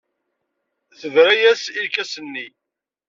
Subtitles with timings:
[0.99, 2.47] Tebra-as i lkas-nni.